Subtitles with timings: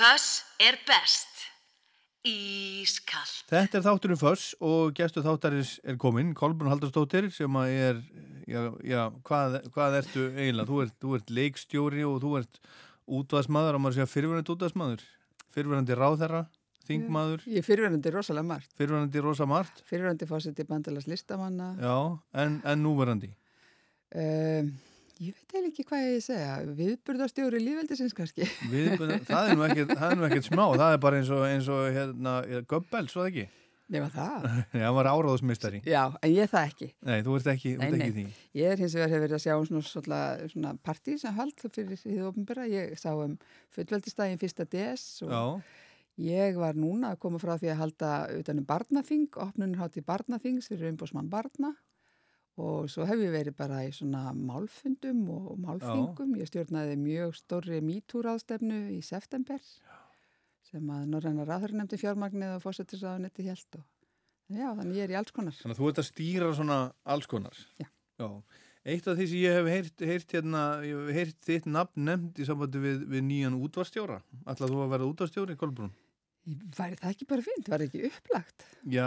[0.00, 1.28] Föss er best.
[2.24, 3.32] Ískall.
[3.50, 8.00] Þetta er þátturinn Föss og gestur þáttarins er kominn, Kolbrun Haldarsdóttir sem að er,
[8.48, 10.68] já, já hvað, hvað ertu eiginlega?
[10.70, 12.60] Þú ert, þú ert leikstjóri og þú ert
[13.20, 15.06] útvaðsmaður, að maður segja fyrirverandi útvaðsmaður,
[15.52, 16.42] fyrirverandi ráðherra,
[16.88, 17.46] þingmaður.
[17.50, 18.72] Ég er fyrirverandi rosalega margt.
[18.80, 19.84] Fyrirverandi rosa margt.
[19.90, 21.74] Fyrirverandi fórseti bandalags listamanna.
[21.76, 21.96] Já,
[22.40, 23.34] en, en núverandi?
[24.16, 24.72] Um,
[25.20, 28.46] Ég veit eða ekki hvað ég segja, viðburðarstjóri lífveldisins kannski.
[28.70, 29.58] Viðburð, það er
[30.16, 32.36] nú ekkert smá, það er bara eins og, eins og hérna,
[32.70, 33.44] Göbbel, svo ekki?
[33.92, 34.46] Nefna það?
[34.80, 35.82] Já, hann var áráðsmystari.
[35.84, 36.88] Já, en ég það ekki.
[37.10, 38.14] Nei, þú ert ekki, nei, ert ekki nei.
[38.16, 38.46] því.
[38.62, 40.22] Ég er hins vegar hefur verið að sjá svona, svona,
[40.54, 42.66] svona partí sem hald fyrir því ofnbæra.
[42.70, 43.36] Ég sá um
[43.76, 45.44] fullveldistægin fyrsta DS og Já.
[46.30, 50.94] ég var núna að koma frá því að halda utanum barnaþing, opnunir hátti barnaþings fyrir
[50.94, 51.74] umbósmann barna
[52.60, 56.34] og svo hef ég verið bara í svona málfundum og málfingum.
[56.40, 59.62] Ég stjórnaði mjög stórri mítúráðstefnu í september
[60.70, 63.86] sem að Norræna ráður nefndi fjármagnið og fósettisraðunetti held og
[64.54, 65.56] já, þannig ég er í alls konar.
[65.58, 66.80] Þannig að þú ert að stýra svona
[67.14, 67.62] alls konar.
[67.80, 67.88] Já.
[68.20, 68.28] Já.
[68.90, 72.38] Eitt af því sem ég hef heyrt, heyrt, hérna, ég hef heyrt þitt nafn nefnd
[72.40, 74.20] í sambandi við, við nýjan útvarstjóra.
[74.48, 75.90] Ætlaðu að vera útvarstjóri, Kolbrún?
[76.48, 77.66] Væri það ekki bara fint?
[77.68, 78.64] Var ekki upplagt?
[78.88, 79.06] Já,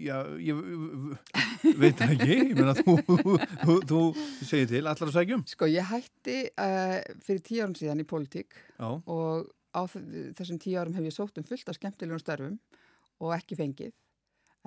[0.00, 2.28] já, ég veit ekki.
[2.30, 4.00] Ég meina, þú, þú, þú
[4.48, 5.44] segir til, allar að segjum.
[5.50, 8.88] Sko, ég hætti uh, fyrir tíu árum síðan í politík Já.
[8.96, 12.56] og á þessum tíu árum hef ég sótt um fullt af skemmtilegum störfum
[13.20, 13.92] og ekki fengið.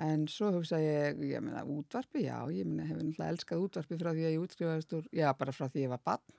[0.04, 4.10] En svo hugsa ég, ég meina, útvarpi, já, ég meina, hef náttúrulega elskað útvarpi frá
[4.14, 6.38] því að ég útskrifaðist úr, já, bara frá því ég var barn.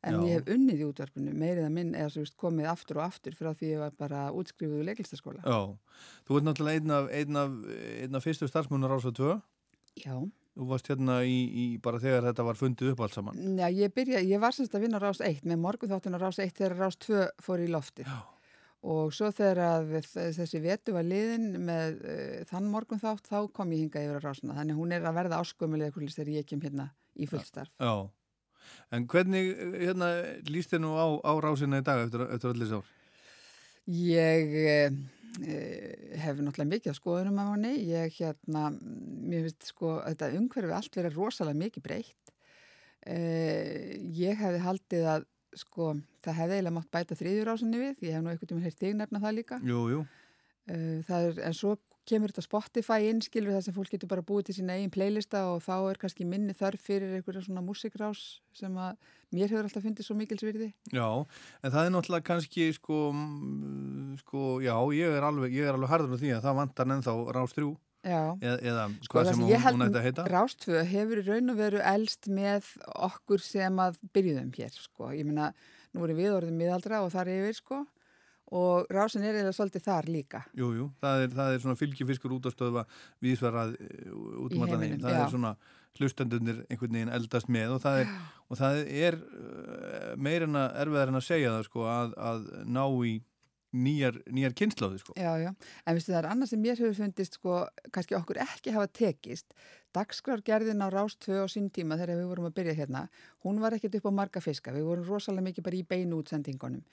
[0.00, 0.20] En Já.
[0.24, 3.50] ég hef unnið í útvarpinu, meirið að minn, eða veist, komið aftur og aftur frá
[3.52, 5.42] því ég var bara útskrifuð úr leiklistaskóla.
[5.44, 6.04] Já.
[6.24, 7.58] Þú ert náttúrulega einn af, einn af,
[8.06, 9.36] einn af fyrstu starfsmunnar ás og tvö.
[10.00, 10.16] Já.
[10.56, 13.44] Þú varst hérna í, í bara þegar þetta var fundið upp allt saman.
[13.60, 16.40] Já, ég byrja, ég var semst að vinna rás 1 með morgun þáttun á rás
[16.42, 18.08] 1 þegar rás 2 fór í loftið.
[18.08, 18.20] Já.
[18.90, 23.74] Og svo þegar að þessi vetu var liðin með uh, þann morgun þátt, þá kom
[23.76, 24.56] ég hinga yfir á rásuna.
[24.56, 26.88] Þannig að hún er að verða áskömmulega hvernig þegar ég kem hérna
[27.20, 27.72] í fullstarf.
[27.76, 28.08] Já.
[28.94, 30.10] En hvernig, hérna,
[30.50, 32.92] líst þið nú á, á rásina í dag eftir, eftir allir sár?
[33.90, 34.96] Ég uh,
[36.20, 37.74] hef náttúrulega mikið að skoðunum af henni.
[37.90, 42.34] Ég hérna, mér finnst sko, þetta umhverfi allt verið rosalega mikið breytt.
[43.06, 45.28] Uh, ég hefði haldið að
[45.58, 45.92] sko,
[46.22, 47.94] það hefði eiginlega mátt bæta þriðjur ásinni við.
[48.06, 49.60] Ég hef nú einhvern veginn heilt þig nefna það líka.
[49.66, 50.02] Jú, jú.
[50.70, 51.76] Uh, það er, en svo
[52.08, 55.44] kemur þetta Spotify inn, skilur það sem fólk getur bara búið til sína eigin playlista
[55.52, 58.22] og þá er kannski minni þörf fyrir einhverja svona músikrás
[58.56, 58.96] sem að
[59.34, 60.72] mér hefur alltaf fundið svo mikilsvirði.
[60.94, 61.06] Já,
[61.62, 63.02] en það er náttúrulega kannski sko,
[64.24, 67.56] sko já, ég er alveg, er alveg harður á því að það vantar ennþá rás
[67.58, 68.32] þrjú Já.
[68.40, 70.24] eða, Sko, hvað sem hún, hún ætti að heita.
[70.32, 75.10] Rástvö hefur í raun og veru elst með okkur sem að byrjuðum hér, sko.
[75.12, 75.50] Ég meina,
[75.92, 77.82] nú erum við orðið miðaldra og þar yfir, sko.
[78.50, 80.40] Og rásin er eða svolítið þar líka.
[80.58, 82.86] Jú, jú, það það er svona fylgifiskur út á stöðva
[83.22, 83.76] viðsverað
[84.10, 84.98] út um allan heim.
[85.04, 85.20] Það já.
[85.22, 85.52] er svona
[85.98, 88.12] hlustendunir einhvern veginn eldast með og það er,
[88.46, 89.18] og það er
[90.18, 93.16] meirinn að erfiðar en að segja það sko að, að ná í
[93.76, 95.14] nýjar, nýjar kynnslóði sko.
[95.18, 95.50] Já, já.
[95.86, 97.58] En veistu það er annað sem mér hefur fundist, sko,
[97.94, 99.54] kannski okkur ekki hafa tekist.
[99.96, 103.00] Dagskrárgerðin á Rás 2 á sín tíma þegar við vorum að byrja hérna,
[103.42, 104.70] hún var ekkert upp á marga fiska.
[104.70, 106.84] Við vorum rosalega mikið bara í beinu útsendingunum.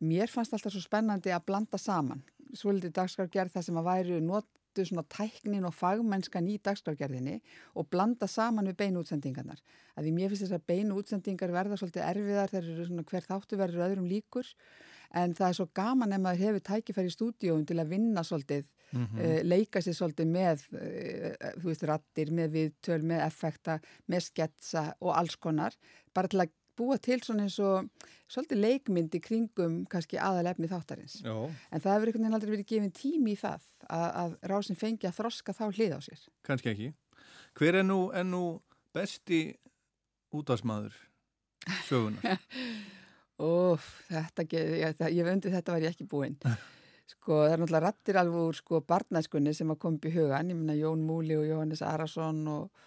[0.00, 2.24] Mér fannst alltaf svo spennandi að blanda saman.
[2.56, 7.38] Svolítið dagskrárgerð það sem að væri notu svona tæknin og fagmennskan í dagskrárgerðinni
[7.76, 9.60] og blanda saman við beinu útsendingarnar.
[10.00, 14.08] Því mér finnst þess að beinu útsendingar verða svolítið erfiðar þegar hver þáttu verður öðrum
[14.08, 14.48] líkur
[15.14, 18.68] en það er svo gaman ef maður hefur tækifæri í stúdíóum til að vinna svolítið,
[18.92, 24.86] mm leika sér svolítið með, uh, þú veist, rattir, með viðtöl, með effekta, með sketsa
[25.00, 25.74] og alls konar,
[26.14, 27.88] bara til að búa til svona eins og
[28.28, 31.18] svolítið leikmynd í kringum kannski aðalefni þáttarins.
[31.24, 31.34] Já.
[31.72, 35.08] En það hefur einhvern veginn aldrei verið gefin tími í það að, að rásin fengi
[35.08, 36.26] að þroska þá hlið á sér.
[36.46, 36.90] Kannski ekki.
[37.56, 38.42] Hver er nú, er nú
[38.96, 39.40] besti
[40.36, 40.96] útvarsmaður
[41.88, 42.36] sögunar?
[43.42, 46.38] Óf, þetta, ég, ég vendi þetta var ég ekki búinn.
[47.06, 50.50] Sko, það er náttúrulega rattir alveg úr sko barnæskunni sem að koma upp í hugan.
[50.50, 52.86] Ég meina Jón Múli og Jóhannes Arason og,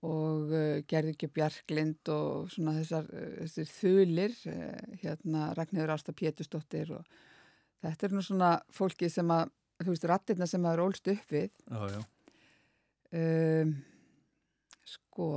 [0.00, 6.94] og uh, Gerðurki Bjarklind og svona þessar, uh, þessir þulir, uh, hérna Ragnhjóður Ásta Pétusdóttir
[6.96, 7.20] og
[7.84, 9.52] þetta er nú svona fólki sem að,
[9.84, 11.52] þú veist, rattirna sem að er ólst upp við.
[11.68, 12.00] Já, já.
[13.20, 13.76] Um,
[14.86, 15.30] sko,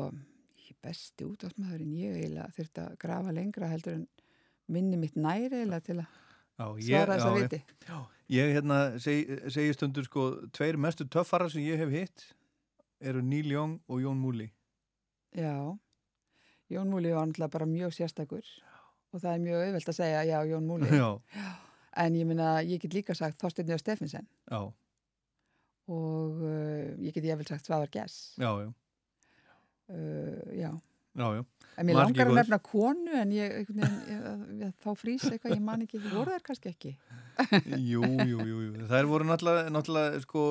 [0.64, 4.10] ég besti útásmaðurinn ég eiginlega þurfti að grafa lengra heldur en
[4.71, 6.10] minni mitt næri eiginlega til að
[6.54, 7.60] Já, ég, svara þess að viti.
[7.88, 7.98] Já,
[8.36, 12.27] ég hérna seg, segi stundur sko, tveir mestu töffara sem ég hef hitt
[13.04, 14.51] eru Neil Young og Jón Múli.
[15.36, 15.74] Já,
[16.71, 18.45] Jón Múli var náttúrulega bara mjög sérstakur
[19.13, 20.94] og það er mjög auðvelt að segja já, Jón Múli.
[20.94, 21.10] Já,
[21.95, 24.62] en ég minna, ég get líka sagt Þorsteinni og Steffensen já,
[25.94, 28.69] og uh, ég get ég vel sagt Svavar Gess já, já,
[29.94, 30.71] uh, já,
[31.15, 31.44] já, já.
[31.77, 33.94] en mér langar að nefna konu en ég, ég,
[34.62, 36.92] ég, þá frýs eitthvað, ég man ekki, voru þær kannski ekki
[37.92, 38.83] Jú, jú, jú, jú.
[38.92, 40.42] Það voru náttúrulega, náttúrulega sko,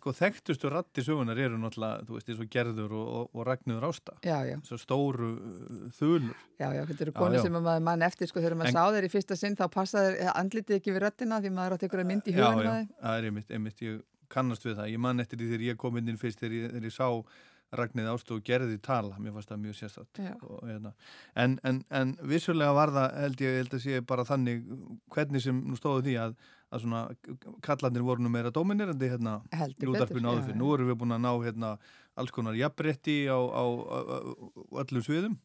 [0.00, 3.86] sko, þekktustu ratti sögunar eru náttúrulega, þú veist, eins og Gerður og, og, og Ragnur
[3.86, 4.16] Ásta.
[4.26, 6.34] já, já, Svo stóru uh, þulur.
[6.58, 7.44] já, já, þetta eru Já, konu já.
[7.46, 9.64] sem að maður mann eftir, sko, þegar maður En- sá þeir í fyrsta sinn þá
[9.78, 12.66] passaði andlitið ekki við röttina því maður átti ykkur að mynd í já, hugan já,
[12.66, 14.02] með þeim það er einmitt, einmitt, ég
[14.34, 14.90] kannast við það.
[14.90, 17.08] Ég man eftir því þegar ég kom inn fyrst þegar ég, þegar ég sá
[17.78, 19.18] Ragnir Ásta og Gerði tala.
[19.22, 20.02] Mér fannst það mjög.
[20.48, 20.92] Og, hérna.
[21.44, 24.62] en, en, en vissulega var það, held ég, held að sé bara þannig
[25.14, 26.36] hvernig sem nú stóðu því að,
[26.74, 27.02] að svona
[27.64, 30.60] kallandir voru nú meira dominirandi hérna í útarpinu áður fyrir.
[30.60, 31.74] Nú erum við búin að ná hérna
[32.14, 34.16] alls konar jafnrétti á, á, á, á
[34.84, 35.36] öllum sviðum.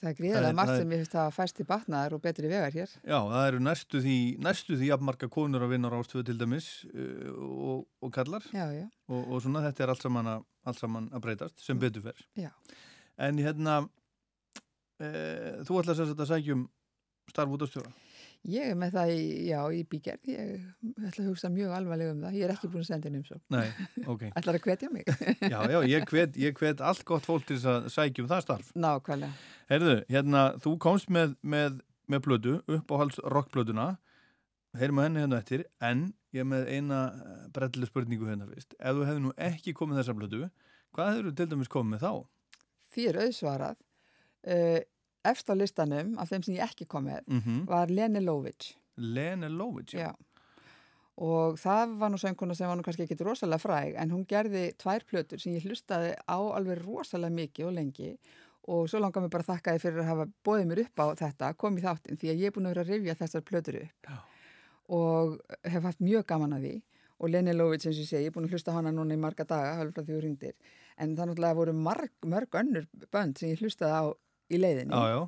[0.00, 2.94] Það er gríðilega margt sem ég finnst að fæst til batnaðar og betri vegar hér
[3.00, 6.70] Já, það eru næstu því, næstu því jafnmarga konur að vinna á rástöðu til dæmis
[6.90, 7.30] uh,
[7.70, 11.10] og, og kallar já, já, og, og svona þetta er allt saman að, allt saman
[11.14, 12.24] að breytast sem betur fer.
[12.38, 12.50] Já.
[13.24, 13.76] En hérna,
[14.98, 15.10] e,
[15.66, 16.64] þú sagt að sækjum
[17.30, 17.92] starf út á stjóra.
[18.52, 20.50] Ég er með það í, já, í bígerð ég
[21.08, 23.26] ætla að hugsa mjög alvarlega um það ég er ekki búin að senda inn um
[23.28, 23.66] svo Nei,
[24.12, 24.24] ok.
[24.32, 25.08] ætlar að hvetja mig
[25.54, 28.72] Já, já, ég hvet, ég hvet allt gott fólk til að sækjum það starf.
[28.76, 31.78] nákvæmlega Herðu, hérna, þú komst með, með,
[32.12, 33.94] með blödu, uppáhalds rockblöduna,
[34.76, 36.02] heyrum að henni hérna eftir, en
[36.34, 36.98] ég er með eina
[37.54, 38.74] brellu spurningu hérna fyrst.
[38.76, 40.42] Ef þú hefði nú ekki komið þessa blödu,
[40.94, 42.12] hvað hefur þú til dæmis komið þá?
[43.08, 44.80] er auðsvarað uh,
[45.24, 49.48] efst á listanum af þeim sem ég ekki kom með Mm var Lene Lovitch Lene
[49.48, 50.10] Lovitch, já.
[50.10, 50.14] Já.
[51.16, 54.72] og það var nú sönguna sem var nú kannski ekki rosalega fræg en hún gerði
[54.78, 58.16] tvær plötur sem ég hlustaði á alveg rosalega mikið og lengi
[58.66, 61.06] og svo langar mér bara að þakka þið fyrir að hafa bóðið mér upp á
[61.20, 63.76] þetta, kom í þáttinn því að ég er búin að vera að rifja þessar plötur
[63.82, 64.16] upp Já.
[64.88, 66.74] og hef haft mjög gaman að því
[67.18, 69.20] og Lene Lovitch eins og ég segi, ég er búin að hlusta hana núna í
[69.20, 70.54] marga daga, frá því þú ringdir
[70.98, 74.04] en það náttúrulega voru marg, mörg önnur bönd sem ég hlustaði á
[74.52, 75.22] í leiðinni Já, já,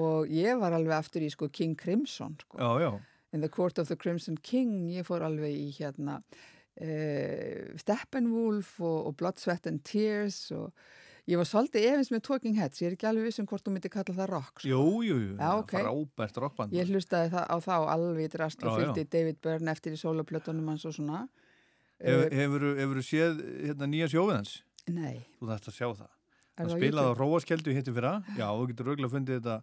[0.00, 2.58] og ég var alveg aftur í sko King Crimson sko.
[2.78, 2.90] já.
[3.32, 9.06] In the Court of the Crimson King ég fór alveg í hérna uh, Steppenwolf og,
[9.10, 10.72] og Blood, Sweat and Tears og
[11.30, 13.74] ég var svolítið efins með Talking Heads ég er ekki alveg viss um hvort þú
[13.74, 14.70] myndi kalla það rock sko.
[14.70, 15.74] Jú, jú, jú, Já, ok.
[15.76, 16.74] frábært rockband.
[16.74, 20.86] ég hlustaði það á þá alveg drast og fylgdi David Byrne eftir í soloplötunum hans
[20.88, 21.26] og svona
[22.00, 24.54] Hef, hefur, hefur séð hérna, nýja sjófið hans?
[24.88, 26.12] Nei, Þú þarfst að sjá það.
[26.68, 27.20] Á spilaði á YouTube?
[27.24, 28.12] Róaskeldu hitti fyrra.
[28.36, 29.56] Já, þú getur rauglega fundið þetta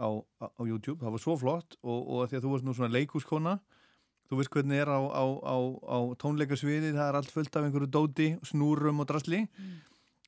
[0.00, 0.98] á, á, á YouTube.
[1.02, 3.54] Það var svo flott og, og því að þú ert nú svona leikúskona,
[4.30, 5.56] þú veist hvernig er á, á, á,
[5.90, 9.42] á tónleikasviði, það er allt fullt af einhverju dóti, snúrum og drasli.
[9.58, 9.78] Mm.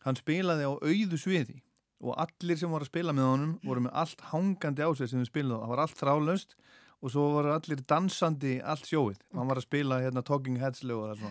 [0.03, 1.61] Hann spilaði á auðu sviði
[2.03, 5.21] og allir sem voru að spila með honum voru með allt hangandi á sig sem
[5.23, 5.61] við spilaði.
[5.63, 6.57] Það var allt þrálaust
[7.03, 9.21] og svo voru allir dansandi allt sjóið.
[9.35, 11.23] Hann var að spila hérna Talking Heads er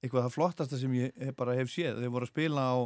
[0.00, 1.98] eitthvað það flottasta sem ég hef- bara hef séð.
[2.00, 2.78] Þeir voru að spila á,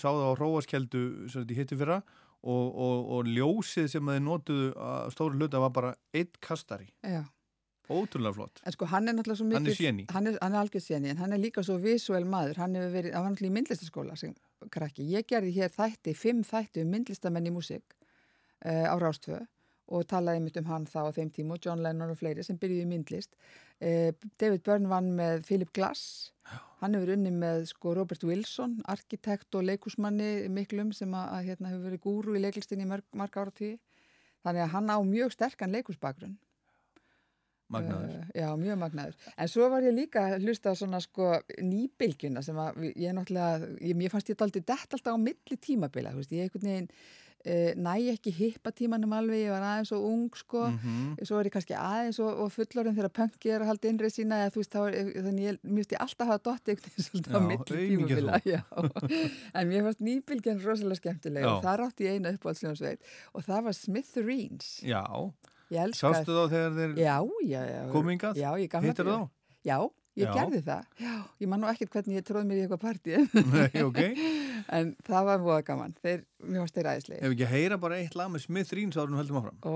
[0.00, 4.70] sá það á Róaskeldu sem þetta hitti fyrra og, og, og ljósið sem þeir notuðu
[4.88, 6.88] að stóru hluta var bara eitt kastari.
[7.02, 7.24] Já.
[7.88, 8.60] Ótrúlega flott.
[8.68, 11.08] En sko hann er náttúrulega svo mikið Hann er hann er, hann er algjör séni
[11.08, 14.16] en hann er líka svo visuell maður hann hefur verið, hann var náttúrulega í myndlistaskóla
[14.20, 14.34] sem
[14.74, 19.40] krakki, ég gerði hér þætti fimm þætti um myndlistamenn í músík uh, á Rástvö
[19.88, 22.58] og talaði mitt um hann þá á þeim tíma og John Lennon og fleiri sem
[22.60, 23.38] byrjuði í myndlist.
[23.80, 26.32] Uh, David Byrne vann með Philip Glass.
[26.82, 31.72] Hann hefur unni með sko Robert Wilson arkitekt og leikusmanni miklum sem að, að hérna
[31.72, 33.76] hefur verið gúru í leiklistinni í mörg, marg ára tíu
[34.46, 36.36] þannig að hann á mjög sterkan leikusbakgrunn
[37.68, 38.12] Magnaður.
[38.16, 39.16] Uh, já, mjög magnaður.
[39.36, 43.68] En svo var ég líka að hlusta á svona sko nýbylgjuna sem að ég náttúrulega,
[43.84, 46.88] ég, mér fannst ég daldi dett alltaf á milli tímabila, þú veist, ég einhvern veginn
[47.46, 51.16] uh, næ ekki hippa tímanum alveg, ég var aðeins og ung sko, Mhm.
[51.22, 54.40] svo er ég kannski aðeins og, og fullorinn þegar punkið er að halda innrið sína
[54.44, 57.40] eða þú veist, er, þannig ég, finnst ég alltaf hafa dotti einhvern veginn svolítið á
[57.48, 57.84] milli
[58.52, 58.60] já.
[59.54, 61.64] En mér fannst nýbylgjan rosalega skemmtileg og Já.
[61.68, 63.00] það rátti ég eina uppáhaldsljónsveit
[63.34, 64.68] og það var Smithereens.
[64.82, 65.04] Já,
[65.94, 67.16] sástu þá þegar þeir Já,
[67.46, 69.28] já, gamla Hittir þá?
[69.68, 69.78] Já,
[70.18, 70.32] ég Já.
[70.34, 70.86] gerði það.
[71.02, 73.16] Já, ég man nú ekkert hvernig ég tróð mér í eitthvað partí,
[73.54, 74.00] Nei, ok.
[74.78, 75.94] en það var voða gaman.
[76.02, 77.20] Þeir, mér varst þeir æðislega.
[77.22, 79.60] Ef ekki að heyra bara eitt lag með Smith áður en höldum áfram.
[79.62, 79.74] Ó,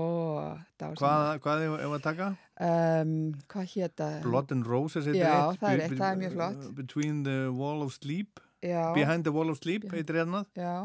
[0.79, 2.31] það var Hvað, hvað ef, ef að taka?
[2.69, 3.13] Um,
[3.53, 4.09] hvað hétta?
[4.25, 5.61] Blood and Roses heitir Já, eitt.
[5.63, 6.67] það er eitt, það er mjög flott.
[6.81, 8.43] Between the Wall of Sleep.
[8.63, 10.43] Já, Behind the Wall of Sleep heitir hérna.
[10.55, 10.75] já.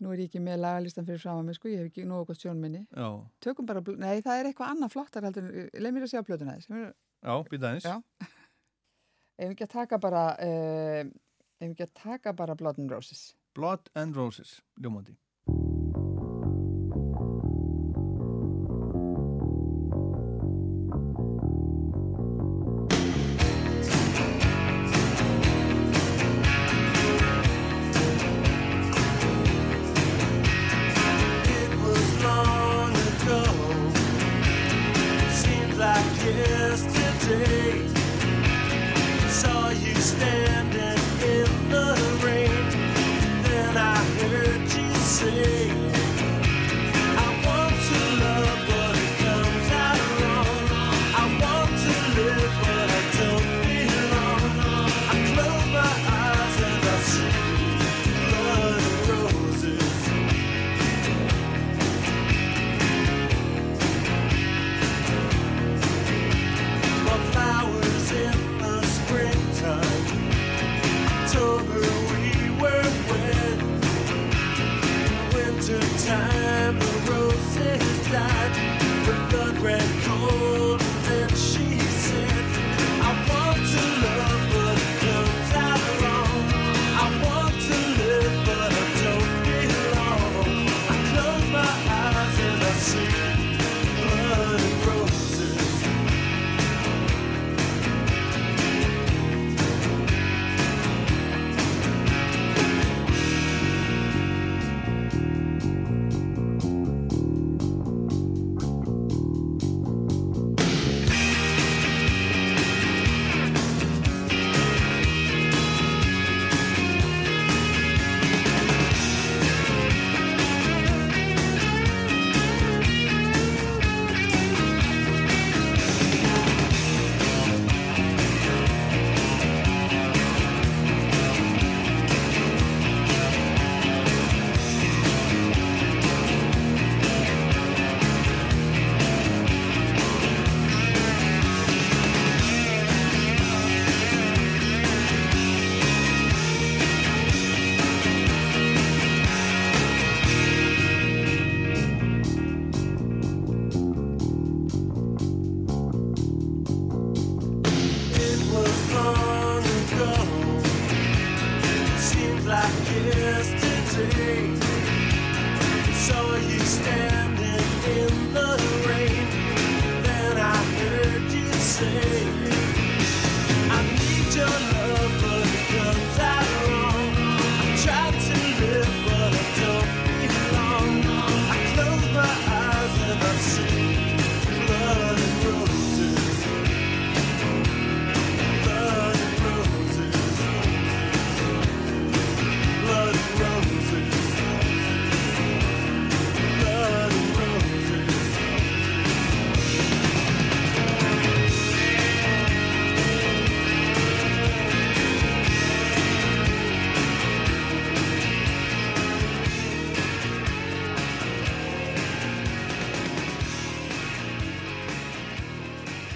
[0.00, 2.30] Nú er ég ekki með lagalistan fyrir fram að mig, sko, ég hef ekki nógu
[2.30, 2.86] gott sjónminni.
[2.96, 3.08] Já,
[3.44, 6.94] Tökum bara, nei, það er eitthvað annað flottar heldur, leið mér að sjá plötuna þess.
[7.20, 7.84] Já, býta eins.
[7.84, 8.30] Já.
[9.46, 11.02] Við ekki að taka bara, uh,
[11.60, 13.22] ef við ekki að taka bara Blood and Roses.
[13.56, 15.16] Blood and Roses, ljómandi.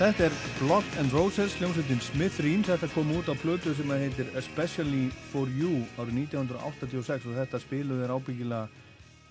[0.04, 4.28] Þetta er Blood and Roses, hljómsveitin Smith Reams, þetta kom út á blödu sem heitir
[4.36, 8.68] Especially for You árið 1986 og þetta spiluð er ábyggilega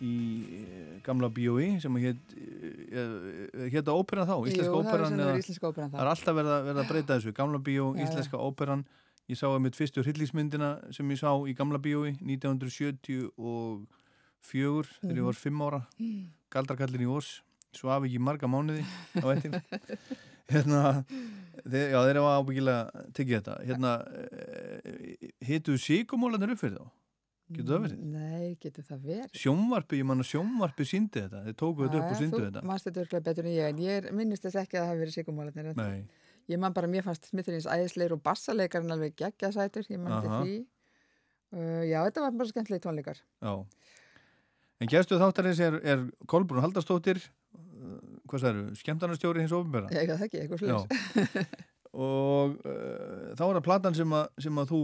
[0.01, 0.15] í
[0.63, 1.77] eh, gamla B.O.I.
[1.83, 2.33] sem hétt
[3.69, 6.01] hétta óperan þá, íslenska Jú, óperan það eða, er íslenska óperan það þá.
[6.07, 7.85] er alltaf verið að, verið að breyta þessu, gamla B.O.
[7.85, 8.03] Já, já.
[8.09, 8.81] íslenska óperan
[9.29, 12.17] ég sá að mitt fyrstu hryllingsmyndina sem ég sá í gamla B.O.I.
[12.17, 13.85] 1974
[14.49, 15.85] þegar ég var 5 ára
[16.57, 17.35] Galdrakallin í Ós
[17.77, 18.81] svaf ekki í marga mánuði
[19.21, 19.61] á ettin
[20.51, 20.81] hérna
[21.63, 23.93] þeir, já þeir hafa ábyggilega tekið þetta hérna
[25.47, 26.91] hittuðu síkumólanir upp fyrir þá
[27.53, 28.03] Getur það verið?
[28.09, 29.33] Nei, getur það verið.
[29.37, 32.87] sjónvarpi, ég manna sjónvarpi síndi þetta þeir tóku þetta upp og síndu Þú þetta mannst
[32.87, 35.75] þetta örglega betur en ég, en ég minnist þess ekki að það hafi verið sigumólarnir.
[35.77, 36.05] nei,
[36.51, 40.23] Ég man bara, mér fannst Smithurins æðisleir og bassalekarinn alveg geggjasætur, ég man Aha.
[40.23, 40.55] til því.
[41.53, 43.21] Uh, já, þetta var bara skemmtilegi tónleikar.
[43.43, 43.53] já
[44.81, 47.62] en gæstu þáttarins er, er Kolbrún Haldarstóttir uh,
[48.33, 51.49] hvað það eru, skemmtarnarstjóri hins ofinbera Ég það ekki, eitthvað sluðis.
[51.93, 54.79] og uh, þá er það platan sem, að, sem að þú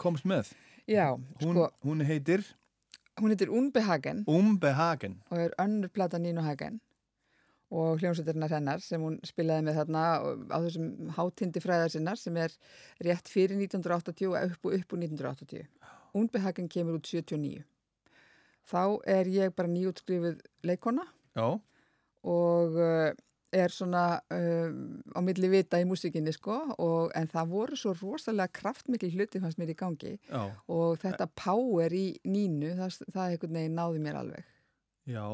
[0.00, 0.52] komst með.
[0.88, 1.10] Já,
[1.42, 2.44] hún, sko, hún heitir?
[3.20, 4.24] Hún heitir Unbehagen.
[4.28, 6.80] Umbehagen og er önnur plata Nínu Hagen.
[7.74, 10.02] Og hljómsveitirnar hennar sem hún spilaði með þarna
[10.54, 12.52] á þessum hátindi fræðar sinnar sem er
[13.02, 15.64] rétt fyrir 1980 og upp og upp úr 1980.
[16.16, 17.64] Unbehagen kemur út 79.
[18.70, 18.82] Þá
[19.16, 21.04] er ég bara nýjútskrifuð leikona
[21.36, 21.48] já,
[22.26, 23.10] og uh,
[23.56, 24.80] er svona um,
[25.16, 29.60] á milli vita í músikinni sko og, en það voru svo rosalega kraftmikli hluti fannst
[29.62, 34.18] mér í gangi já, og þetta power í nínu það, það einhvern veginn náði mér
[34.24, 34.48] alveg.
[35.08, 35.26] já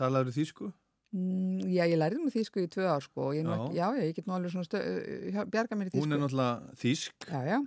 [0.00, 0.72] talaður þýsku
[1.12, 3.42] Mm, já, ég lærði nú því sko í tvö ár sko Já.
[3.44, 6.22] ekki, já, ég get nú alveg svona stö, uh, bjarga mér í því hún er
[6.22, 6.22] sko.
[6.22, 7.58] náttúrulega þýsk Já,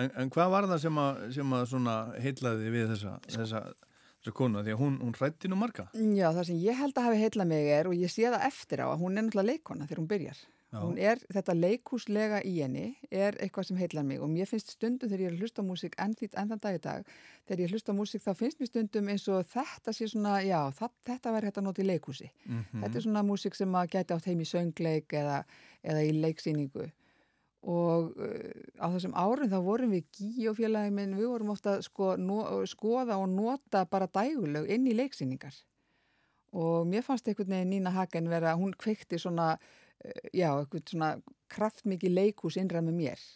[0.00, 3.60] en, en hvað var það sem að, sem að svona heitlaði við þessa, þessa
[4.34, 5.88] konu því að hún, hún hrætti nú marga.
[5.94, 8.80] Já, það sem ég held að hafi heilla mig er og ég sé það eftir
[8.82, 10.36] á að hún er náttúrulega leikona þegar hún byrjar.
[10.76, 14.18] Hún er, þetta leikúslega í henni er eitthvað sem heillar mig.
[14.20, 16.60] Og mér finnst stundum þegar ég er að hlusta á músík enn, því- enn þann
[16.60, 17.06] dag í dag,
[17.46, 20.58] þegar ég hlusta á músík þá finnst mér stundum eins og þetta sé svona, já,
[20.76, 22.28] það, þetta væri hægt að nota í leikúsi.
[22.44, 25.44] mhm, Þetta er svona músík sem að gæti átt heim í söngleik eða,
[25.84, 26.90] eða í leiksýningu
[27.66, 31.78] og uh, á þessum árum þá vorum við Gí og félagi minn, við vorum ofta
[31.84, 35.56] sko, no, skoða og nota bara dægulög inn í leiksýningar.
[36.56, 41.10] Og mér fannst einhvern veginn Nína Hagen vera, hún kveikti svona, uh, já, eitthvað svona
[41.52, 43.26] kraftmikið leikús innræð með mér.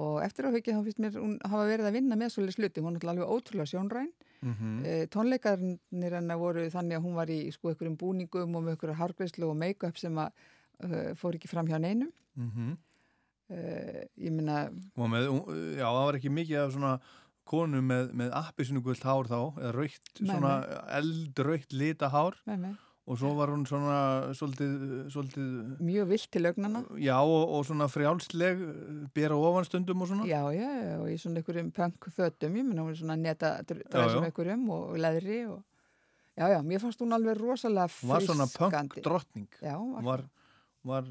[0.00, 2.80] Og eftir á hugið þá finnst mér hún hafa verið að vinna með svolítið sluti,
[2.80, 4.12] hún náttúrulega alveg ótrúlega sjónræn.
[4.42, 8.72] Mhm, Eh, tónleikarnir hennar voru þannig að hún var í sko einhverjum búningum og með
[8.72, 10.32] einhverju hárgreislu og make-up sem að
[10.82, 12.10] uh, fór ekki fram hjá neinum.
[12.34, 12.72] Mhm
[13.52, 14.78] uh, ég með,
[15.76, 16.94] já, það var ekki mikið af svona
[17.52, 20.54] konu með, með appisinu gullt hár þá, eða raukt, svona
[21.00, 22.38] eldraukt lita hár.
[22.48, 23.96] Með mig, og svo var hún svona
[24.38, 24.74] svolítið,
[25.10, 25.46] svolítið
[25.82, 28.60] mjög vilt til lögnana já, og, og svona frjálsleg
[29.16, 30.26] bera ofanstundum og svona.
[30.30, 30.68] Já, já,
[31.00, 34.94] og í svona einhverjum punk fötum, ég meina hún er svona neta dræsum einhverjum og
[35.02, 35.64] leðri og
[36.38, 39.04] já, já, mér fannst hún alveg rosalega Hún var svona punk frískandi.
[39.08, 39.50] drottning.
[39.58, 40.24] Já, hún var,
[40.86, 41.10] var,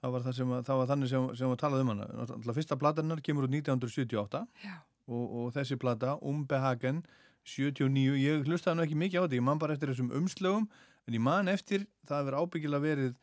[0.00, 2.56] það var, það sem, að- það var þannig sem, sem var talað um hana Náttúrulega
[2.60, 4.76] fyrsta platanar kemur út 1978 Já.
[5.08, 7.02] og, og þessi plata Umbehagen
[7.44, 10.66] 79, ég hlustaði nú ekki mikið á þetta ég man bara eftir þessum umslögum
[11.08, 13.14] en ég man eftir, það hefur ábyggilega verið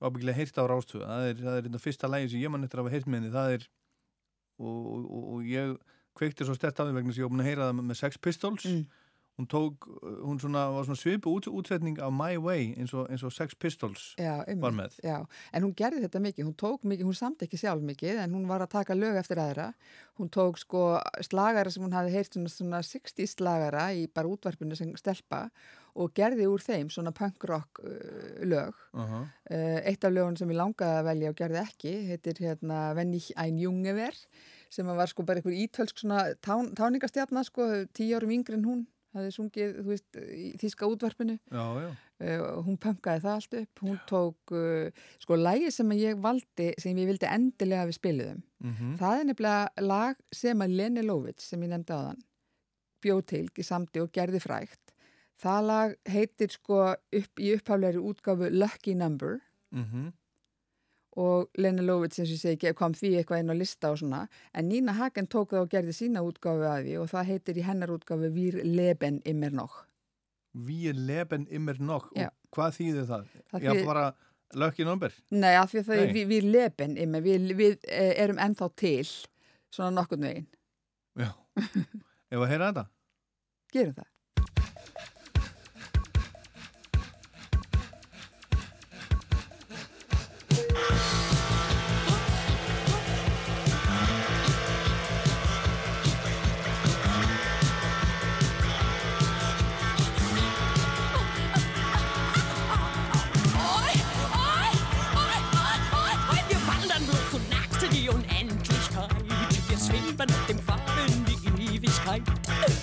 [0.00, 2.80] ábyggilega heyrt á rástöðu það er, það er þetta fyrsta lægi sem ég man eftir
[2.80, 3.66] að hafa heyrt með henni það er
[4.60, 5.74] og, og, og, ég
[6.16, 8.64] kveikti svo stert af því vegna sem ég búin að heyra það með Sex Pistols
[8.68, 8.86] Mm.
[9.36, 9.86] Hún tók,
[10.24, 13.54] hún svona, var svona svipu út, útsetning af My Way eins og, eins og Sex
[13.54, 14.62] Pistols já, einmitt.
[14.64, 15.18] var með Já,
[15.52, 18.46] en hún gerði þetta mikið, hún tók mikið, hún samt ekki sjálf mikið, en hún
[18.48, 19.72] var að taka lög eftir aðra.
[20.16, 20.84] Hún tók sko
[21.20, 25.50] slagara sem hún hafi heyrt svona, svona 60 slagara í bara útvarpinu sem stelpa
[25.96, 28.74] og gerði úr þeim svona punk rock uh, lög.
[28.92, 29.24] uh -huh.
[29.50, 33.14] Uh, eitt af lögun sem ég langaði að velja og gerði ekki, heitir hérna Wenn
[33.14, 34.14] ich ein Junge ver,
[34.70, 38.86] sem var sko bara einhver ítölsk svona tán, táningastjarnar sko, tíu árum yngri en hún,
[39.16, 41.38] hafði sungið, veist, í þýska útvarpinu.
[41.50, 43.80] já, já, Uh, hún punkaði það allt upp.
[43.84, 48.94] Hún tók, uh, sko lægi sem ég valdi, sem ég vildi endilega við spiliðum, mm
[48.96, 52.22] það er nefnilega lag sem að Lene Lovitz sem ég nefndi á þann
[53.04, 54.94] bjóð til, samti og gerði frægt.
[55.36, 59.42] Það lag heitir sko upp í upphaflegri útgáfu Lucky Number.
[59.76, 60.12] Mhm,
[61.16, 64.22] og Lene Lovitz eins og ég segi kom því eitthvað inn á lista og svona
[64.52, 67.66] en Nína Hagen tók það og gerði sína útgáfu að því og það heitir í
[67.66, 69.84] hennar útgáfu Wir leben immer noch
[70.52, 72.28] Wir leben immer noch Já.
[72.28, 73.24] og hvað þýðir það?
[73.52, 74.04] Það Já, þýðir- bara
[74.54, 78.38] lökki number Nei, af því að það er við leben immer, við, við eh, erum
[78.38, 79.06] ennþá til
[79.70, 80.46] svona nokkurn veginn.
[81.18, 81.32] Já,
[82.32, 82.86] ef að heyra þetta
[83.74, 84.08] Gerum það.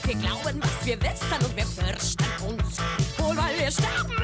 [0.06, 2.78] Wir glauben, was wir wissen und wir fürchten uns.
[3.18, 4.23] Wohl weil wir sterben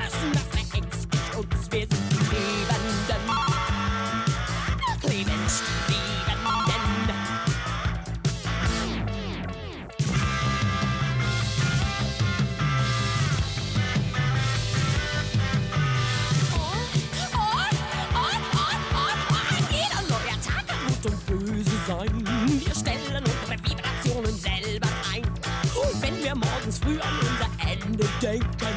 [28.30, 28.69] safe.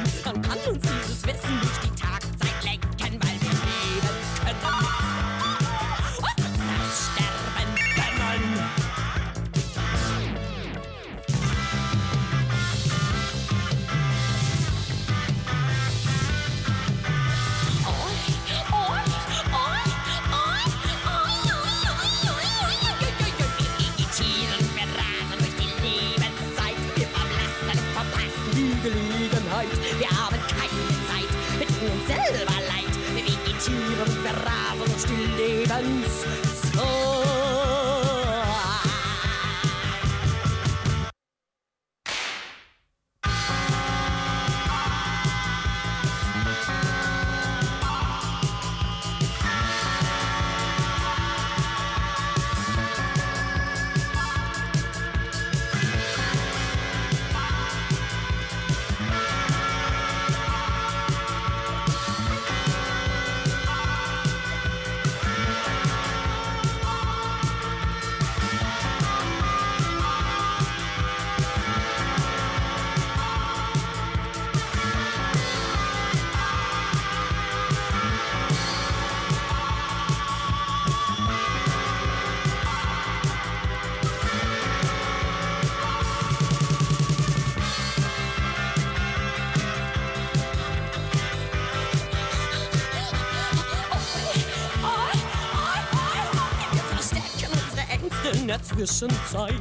[98.83, 99.53] Der Zwischenzeit.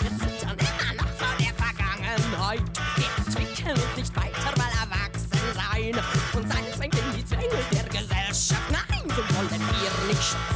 [0.00, 2.60] Wir zittern immer noch vor der Vergangenheit.
[2.96, 6.04] Wir entwickeln uns nicht weiter, weil erwachsen sein.
[6.32, 8.68] Und sein zwängt in die Zwänge der Gesellschaft.
[8.72, 10.53] Nein, so wollen wir nicht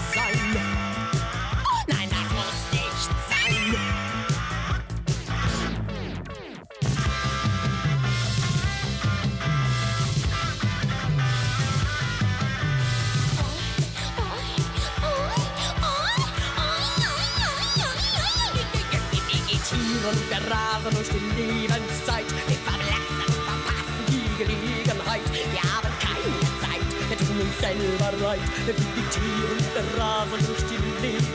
[27.79, 31.29] silver light, every tear in the raven, still lives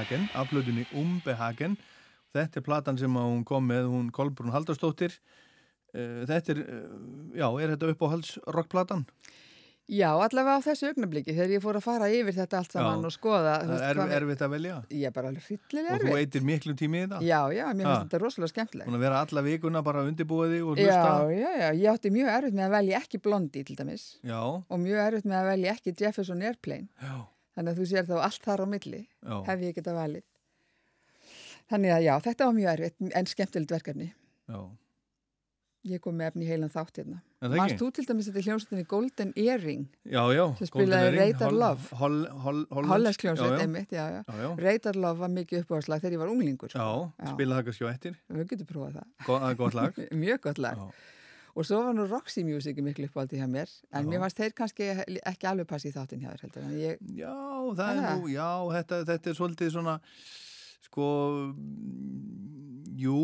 [0.00, 1.76] er Nína Hagen af blöðunni Umbehagen.
[2.34, 5.18] Þetta er platan sem hún kom með, hún Kolbrún Haldarsdóttir.
[5.94, 9.06] Eh, Þetta er, eh, já, er þetta uppáhalds rockplatan?
[9.88, 13.06] Já, allavega á þessu augnabliki þegar ég fór að fara yfir þetta allt saman Já.
[13.08, 13.54] og skoða.
[13.64, 14.74] Það er hvað- erfitt að velja.
[14.90, 16.28] Ég er bara alveg hryllilega Og þú erfitt.
[16.28, 17.20] eitir miklu tími í þetta.
[17.24, 18.86] Já, já, mér finnst þetta rosalega skemmtilegt.
[18.86, 20.02] Búin að vera alla vikuna bara
[20.52, 21.32] þig og Já, hlusta.
[21.32, 24.78] já, já, ég átti mjög erfitt með að velja ekki Blondie til dæmis Já, og
[24.78, 26.88] mjög erfitt með að velja ekki Jefferson Airplane.
[27.02, 27.26] já,
[27.58, 29.36] Þannig að þú sér þá allt þar á milli, já.
[29.48, 30.22] hef ég geta valið.
[31.68, 34.12] Þannig að já, þetta var mjög erfitt en skemmtilegt verkefni.
[34.48, 34.60] Já.
[35.88, 37.18] Ég kom með efni heilan þátt hérna.
[37.38, 37.76] Ekki?
[37.78, 40.44] þú til dæmis þetta hljómsveitinni Golden Earring, Já, já.
[40.58, 41.90] Sem Golden spilaði Holl- Love.
[42.00, 42.92] Holl, holl, hollensk.
[42.92, 44.22] hollensk hljómsveit, Já, já.
[44.26, 44.48] já.
[44.58, 46.74] Radar Love var mikið uppáðslag þegar ég var unglingur.
[46.74, 46.88] Já,
[47.30, 48.18] spilaði það kannski á ettir.
[48.38, 49.06] Við getum prófað það.
[49.28, 50.02] Go- gott lag.
[50.24, 50.76] Mjög gott lag.
[50.82, 50.90] Já.
[51.58, 54.08] Og svo var nú Roxy Music miklu uppáhaldi hjá mér, en Já.
[54.12, 54.86] mér varst þeir kannski
[55.26, 56.68] ekki alveg passi í þáttin hjá þér heldur.
[56.78, 57.34] Ég, Já,
[57.80, 59.96] það er nú, já, þetta, þetta er svolítið svona,
[60.86, 61.08] sko,
[62.98, 63.18] jú,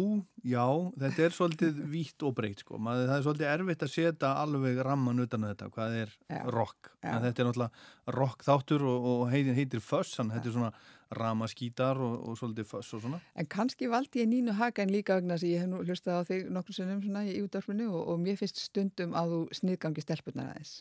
[0.46, 0.64] já,
[1.04, 2.78] þetta er svolítið vítt og breytt, sko.
[2.82, 6.42] Maður, það er svolítið erfitt að setja alveg ramman utan þetta, hvað er Já.
[6.50, 6.90] rock.
[7.06, 10.74] En þetta er náttúrulega rock þáttur og, og heitir, heitir Fuss, hann þetta er svona
[11.10, 13.20] ramaskítar og, og svolítið Fuss og svona.
[13.34, 16.22] en kannski valdi ég Nínu Hagen líka vegna þess að ég hef nú hlustað á
[16.30, 20.52] þig nokkur sinnum svona í útdarfinu og, og mér finnst stundum að þú sniðgangi stelpunar
[20.54, 20.76] aðeins.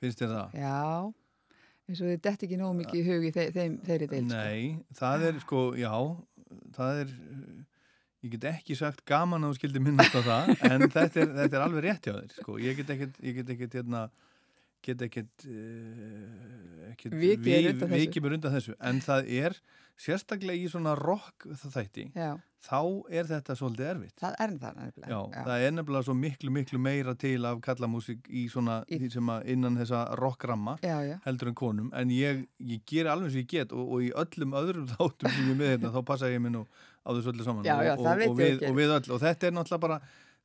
[0.00, 0.54] Finnst þér það?
[0.60, 1.12] Já,
[1.90, 4.22] eins og þið detti ekki nógu mikið í hug í þe þeim, þeirri deil.
[4.24, 4.38] sko.
[4.38, 5.92] Nei, það er sko, já,
[6.76, 7.12] það er,
[8.24, 11.58] ég get ekki sagt gaman að þú skildi minnast á það, en þetta er, þetta
[11.58, 12.56] er alveg rétt hjá þér, sko.
[12.62, 14.06] Ég get ekkert, ég get ekkert, hérna,
[14.86, 15.44] get ekkert,
[16.90, 19.56] ekkert Vikið mér undan þessu, en það er
[20.00, 22.30] sérstaklega í svona rock þætti, Já,
[22.64, 22.78] þá
[23.12, 24.14] er þetta svolítið erfitt.
[24.20, 25.10] það er nefnilega.
[25.10, 29.00] Já, það er nefnilega svo miklu, miklu meira til af kallamúsík í svona, Í-
[29.52, 31.18] innan þessa rockramma já, já.
[31.26, 34.56] heldur en konum, en ég, ég ger alveg sem ég get og, og í öllum
[34.62, 36.66] öðrum þáttum sem ég er með hérna, þá passa ég minn og
[37.04, 39.54] á þessu öllu saman Já, já, og, og, við, og við öll og þetta er
[39.56, 40.00] náttúrulega bara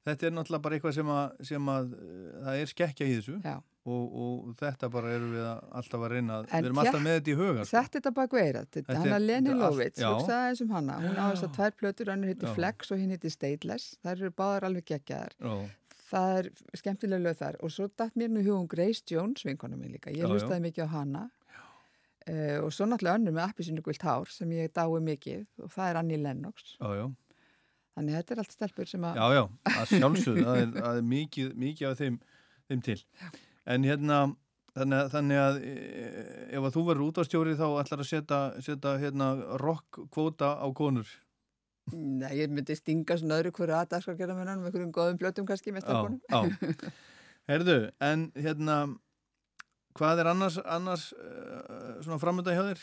[0.05, 3.39] þetta er náttúrulega bara eitthvað sem að, sem að uh, það er skekkja í þessu
[3.43, 3.55] já.
[3.85, 5.45] Og, og þetta bara erum við
[5.79, 7.69] alltaf að reyna En við erum alltaf með þetta í huga sko.
[7.69, 10.97] Sett þetta bak veira, Þetta hann er- Leni þetta er Lovitz, hugsaði eins um hana,
[11.03, 12.53] hún á þess að tvær plötur, heitir Já.
[12.57, 15.37] Flex og hinn heitir Stateless, þær eru báðar alveg geggjaðar.
[16.05, 17.55] Það er skemmtilega lög þar.
[17.65, 20.89] Og svo datt mér nú hugum Grace Jones, vinkonu minn líka, ég hlustaði mikið á
[20.97, 21.23] hana.
[22.25, 25.45] Uh, og svo náttúrulega önnur með appisinu gult hár sem ég dái mikið.
[25.61, 27.05] Og það er Annie Lennox, já, já,
[27.93, 29.43] þannig þetta er allt stelpur sem að, já, já.
[29.75, 31.91] Að sjálfsögðu, það er, það er mikið, mikið
[33.65, 34.19] en hérna
[34.75, 35.75] þannig þannig að e,
[36.57, 39.29] ef að þú verður útastjóri þá ætlar að setja, setja hérna,
[39.61, 41.07] rock kvóta á konur
[41.93, 46.39] Nei, ég myndi stinga svona öðru hverju að dagskargerðamennanum, einhverjum góðum blötum kannski með já.
[47.51, 48.77] Herðu, en hérna
[49.95, 52.81] hvað er annars, annars uh, svona framönda hjá þér?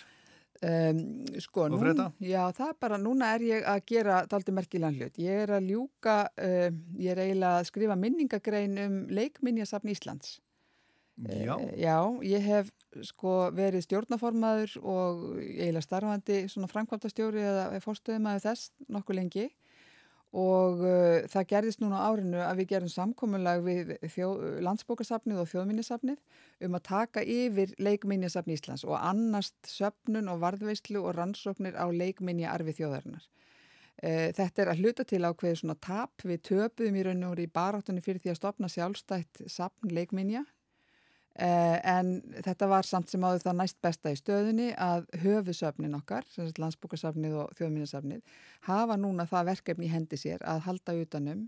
[0.63, 1.01] Um,
[1.43, 1.81] sko, nú,
[2.23, 5.19] já, það er bara, núna er ég að gera daldi merkilegan hlut.
[5.19, 6.69] Ég er að ljúka, uh,
[7.03, 10.37] ég er eiginlega að skrifa minningagrein um leikminjasafn Íslands.
[11.23, 12.71] Já, Eh, já, ég hef
[13.07, 19.51] sko verið stjórnaformaður og eiginlega starfandi svona framkvæmtastjóri eða fórstöðumæður þess nokkuð lengi.
[20.33, 24.31] Og uh, það gerðist núna á árinu að við gerum samkomulag við þjó,
[24.65, 26.23] landsbókasafnið og þjóðminjasafnið
[26.65, 32.49] um að taka yfir leikminjasafn Íslands og annast söpnun og varðveislu og rannsóknir á leikminja
[32.55, 33.29] arfi þjóðarinnar.
[34.01, 36.25] Uh, þetta er að hluta til ákveði svona tap.
[36.25, 40.47] Við töpuðum í raun og í baráttunni fyrir því að stopna sjálfstætt safn leikminja
[41.35, 42.09] en
[42.45, 46.27] þetta var samt sem áður það næst besta í stöðunni að höfusöfnin okkar,
[46.61, 48.21] landsbókasafnið og þjóðminnesafnið,
[48.69, 51.47] hafa núna það verkefni í hendi sér að halda utanum,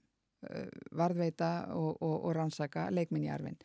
[0.48, 3.60] uh, varðveita og, og, og rannsaka leikminni í arfin.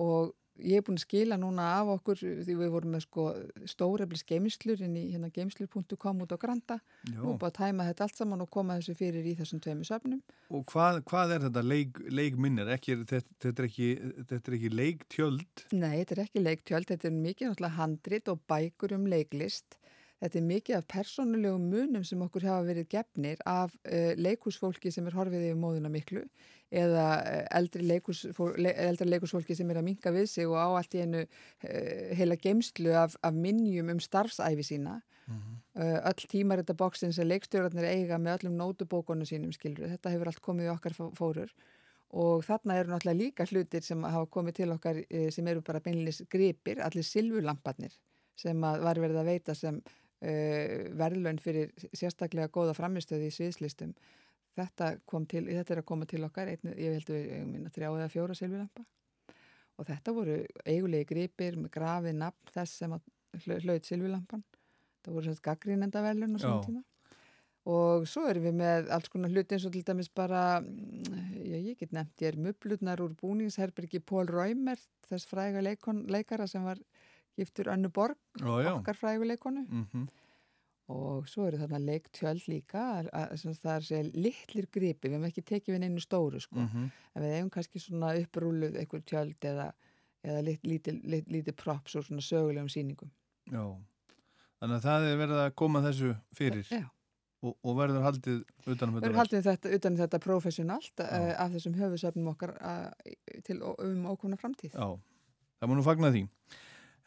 [0.00, 3.26] Og ég er búin að skila núna af okkur, því við vorum með sko
[3.68, 7.18] stóreflis geimslur inn í hérna geimslur.com út á Granda já.
[7.22, 10.22] og búin að tæma þetta allt saman og koma þessu fyrir í þessum tveimu söfnum.
[10.52, 12.72] Og hvað, hvað er þetta leik, leikminnir?
[12.76, 13.90] Ekki, þetta, þetta, er ekki,
[14.32, 15.66] þetta er ekki leiktjöld?
[15.72, 19.78] Nei, þetta er ekki leiktjöld, þetta er mikið náttúrulega handrit og bækur um leiklist.
[20.22, 25.08] Þetta er mikið af persónulegum munum sem okkur hafa verið gefnir af uh, leikúsfólki sem
[25.10, 26.22] er horfið yfir móðuna miklu
[26.70, 31.24] eða uh, eldri, leikúsfólki, sem er að minka við sig og á allt í einu
[31.24, 35.00] uh, heila geimslu af, af minnjum um starfsæfi sína.
[35.72, 39.88] Uh, öll tímarittaboksin sem leikstjórarnir eiga með öllum nótubókonu sínum skilur.
[39.94, 41.52] Þetta hefur allt komið í okkar fó- fórur
[42.12, 45.80] og þarna eru náttúrulega líka hlutir sem hafa komið til okkar eh, sem eru bara
[45.80, 47.94] beinlis gripir, allir silfulamparnir
[48.36, 49.78] sem var verið að veita sem
[50.22, 53.92] uh, verðlaun fyrir sérstaklega góða framistöði í sviðslistum.
[54.56, 54.90] Þetta,
[55.32, 58.10] til, þetta er að koma til okkar, einn, ég held við eigum minna þrjá eða
[58.12, 58.84] fjóra silfulampa
[59.80, 60.34] og þetta voru
[60.68, 63.06] eigulegi gripir með grafið nafn þess sem að
[63.46, 64.42] hlau- hlaut silfulampan.
[65.02, 66.82] Það voru svona gaggrínenda verðlaun á svona tíma.
[67.72, 71.56] Og svo erum við með alls konar hluti eins og til dæmis bara, mm, já
[71.62, 76.62] ég get nefnt, ég er mublutnar úr búningsherbergi Pól Ræmer, þess fræga leikon, leikara sem
[76.66, 76.78] var
[77.38, 79.66] giftur Önnu Borg, Já, okkar frægu leikonu.
[79.68, 80.08] Mm
[80.92, 85.76] Og svo eru þarna leiktjöld líka, það er segja litlir gripi, við hefum ekki tekið
[85.76, 86.58] við einu stóru sko.
[86.58, 86.88] Mhm.
[87.14, 89.72] En við hefum kannski svona upprúluð einhver tjöld eða,
[90.24, 93.12] eða lit, lítið, lit, lítið props og svona sögulegum sýningum.
[93.46, 93.62] Já.
[94.60, 96.66] Þannig að það er verið að koma þessu fyrir.
[96.70, 96.84] Já,
[97.42, 101.78] og, og verður haldið utanum þetta erum haldið þetta, utan þetta professionalt uh, af þessum
[101.78, 103.14] höfusöfnum okkar uh,
[103.46, 104.76] til um ókomna framtíð.
[104.76, 104.98] Já,
[105.58, 106.26] það múnum fagna því.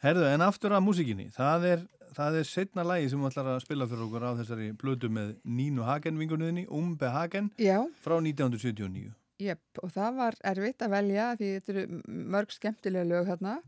[0.04, 1.28] Herðu, en aftur að músikinni.
[1.34, 1.84] Það er,
[2.16, 5.36] það er setna lagi sem við ætlar að spila fyrir okkur á þessari blödu með
[5.44, 9.14] Nínu Hagen vingunniðinni, Umbe Hagen, Já, frá 1979.
[9.40, 12.02] Jep, og það var erfitt að velja því þetta eru
[12.36, 13.58] mörg skemmtilega lög hérna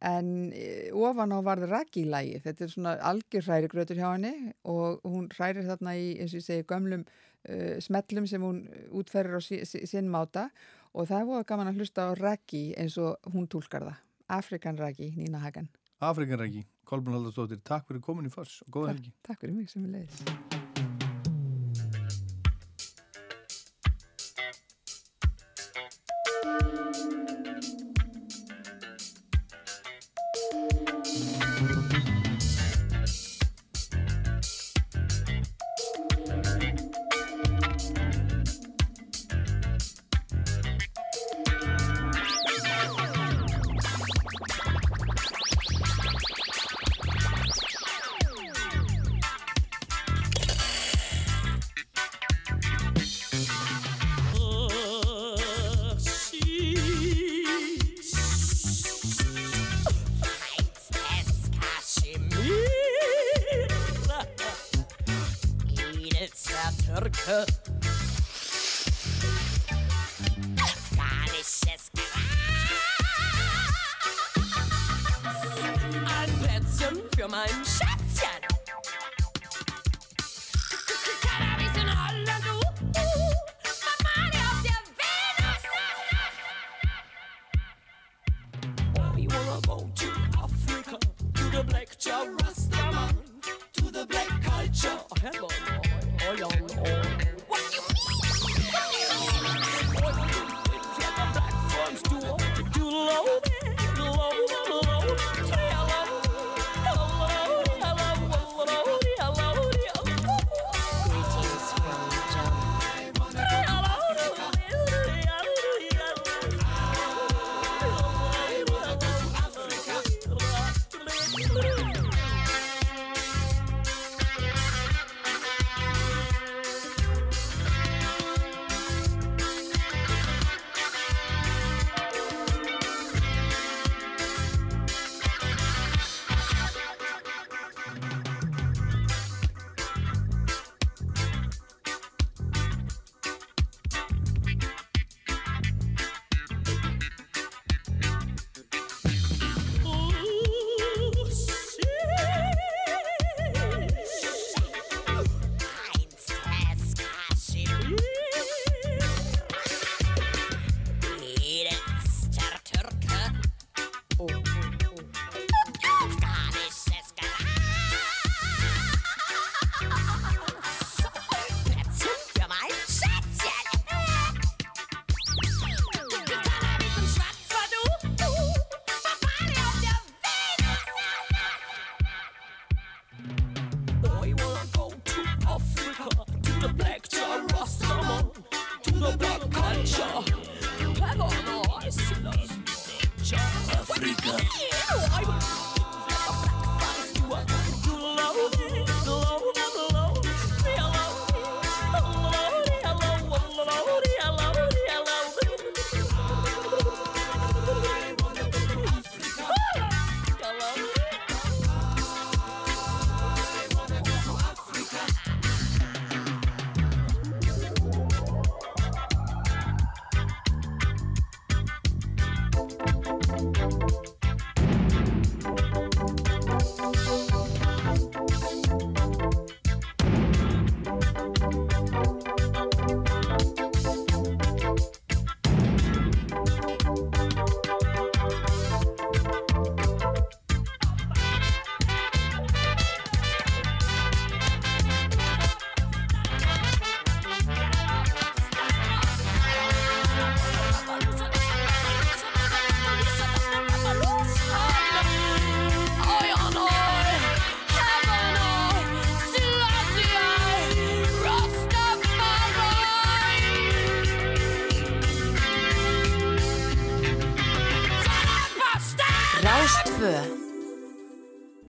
[0.00, 5.28] en eh, ofan á varð Raggi-lægi, þetta er svona algjör hrærigrötur hjá henni og hún
[5.34, 8.62] hrærir þarna í, eins og ég segi, gömlum uh, smellum sem hún
[8.96, 10.48] útferður á sí, sí, sinn máta
[10.96, 14.00] og það er voða gaman að hlusta á Raggi eins og hún túlkar það.
[14.30, 15.68] Afrikan Raggi, Nína Hagen.
[16.00, 19.12] Afrikanræki, Kolbjörn Haldarsdóttir, takk fyrir komin í foss og góða helgi.
[19.26, 20.59] Takk fyrir mig sem er leiðis.